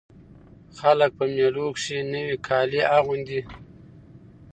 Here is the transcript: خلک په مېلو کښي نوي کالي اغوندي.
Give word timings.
خلک 0.77 1.11
په 1.17 1.25
مېلو 1.35 1.65
کښي 1.75 1.99
نوي 2.13 2.35
کالي 2.47 2.81
اغوندي. 2.97 3.41